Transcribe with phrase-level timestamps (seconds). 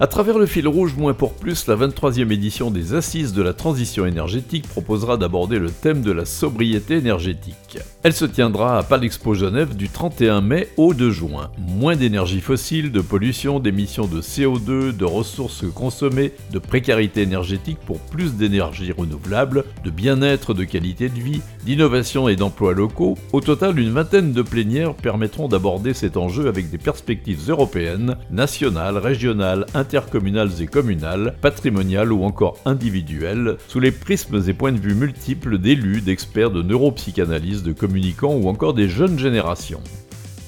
[0.00, 3.52] À travers le fil rouge moins pour plus, la 23e édition des Assises de la
[3.52, 7.78] transition énergétique proposera d'aborder le thème de la sobriété énergétique.
[8.04, 11.50] Elle se tiendra à Palexpo Genève du 31 mai au 2 juin.
[11.58, 17.98] Moins d'énergie fossile, de pollution, d'émissions de CO2, de ressources consommées, de précarité énergétique pour
[17.98, 23.18] plus d'énergie renouvelable, de bien-être, de qualité de vie, d'innovation et d'emplois locaux.
[23.32, 28.96] Au total, une vingtaine de plénières permettront d'aborder cet enjeu avec des perspectives européennes, nationales,
[28.96, 34.94] régionales, intercommunales et communales, patrimoniales ou encore individuelles, sous les prismes et points de vue
[34.94, 39.80] multiples d'élus, d'experts, de neuropsychanalystes, de communicants ou encore des jeunes générations.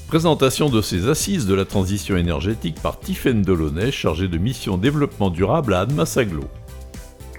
[0.09, 5.31] Présentation de ces assises de la transition énergétique par Tiffaine Delaunay, chargée de mission développement
[5.31, 6.45] durable à Annemasse-Aglo.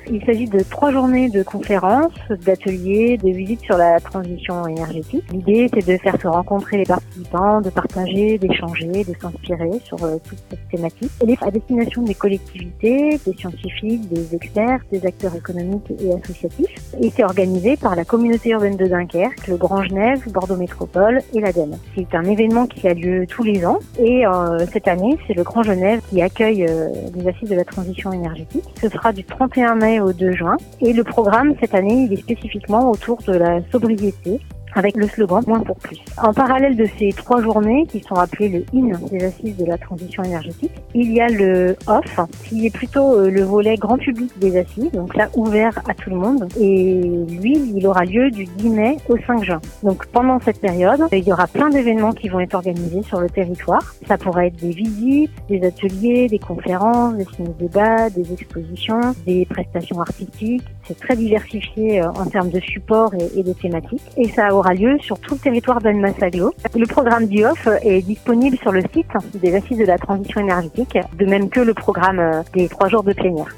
[0.10, 2.14] Il s'agit de trois journées de conférences,
[2.46, 5.24] d'ateliers, de visites sur la transition énergétique.
[5.32, 10.18] L'idée, c'est de faire se rencontrer les participants, de partager, d'échanger, de s'inspirer sur euh,
[10.28, 11.12] toute cette thématique.
[11.22, 16.94] Elle est à destination des collectivités, des scientifiques, des experts, des acteurs économiques et associatifs.
[17.00, 21.40] Et c'est organisé par la communauté urbaine de Dunkerque, le Grand Genève, Bordeaux Métropole et
[21.40, 21.78] l'ADEME.
[21.96, 23.80] C'est un événement qui a lieu tous les ans.
[24.00, 27.66] Et euh, cette année, c'est le Grand Genève qui accueille euh, les assises de la
[27.66, 28.64] transition énergétique.
[28.82, 30.58] Ce sera du 31 mai au 2 juin.
[30.80, 34.40] Et le programme cette année, il est spécifiquement autour de la sobriété
[34.76, 35.98] avec le slogan Moins pour plus.
[36.18, 39.78] En parallèle de ces trois journées qui sont appelées le IN des assises de la
[39.78, 44.32] transition énergétique, il y a le OFF qui est plutôt euh, le volet grand public
[44.40, 46.48] des assises, donc là ouvert à tout le monde.
[46.60, 49.62] Et lui, il aura lieu du 10 mai au 5 juin.
[49.84, 53.30] Donc pendant cette période, il y aura plein d'événements qui vont être organisés sur le
[53.30, 53.96] territoire.
[54.08, 60.00] Ça pourrait être des visites, des ateliers, des conférences, des ciné-débats, des expositions, des prestations
[60.00, 60.64] artistiques.
[60.88, 64.02] C'est très diversifié euh, en termes de support et, de thématiques.
[64.18, 66.54] Et ça aura lieu sur tout le territoire d'Annemasse-Aglo.
[66.76, 71.26] Le programme d'IOF est disponible sur le site des Assises de la Transition énergétique, de
[71.26, 73.56] même que le programme euh, des trois jours de plénière.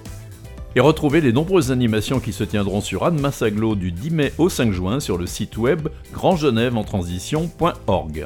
[0.76, 4.72] Et retrouvez les nombreuses animations qui se tiendront sur Annemasse-Aglo du 10 mai au 5
[4.72, 8.26] juin sur le site web grandgenèventransition.org.